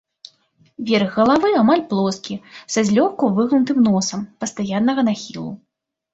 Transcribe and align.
Верх 0.91 1.11
галавы 1.17 1.51
амаль 1.61 1.83
плоскі, 1.91 2.39
са 2.77 2.85
злёгку 2.89 3.31
выгнутым 3.37 3.77
носам, 3.91 4.19
пастаяннага 4.47 5.01
нахілу. 5.13 5.47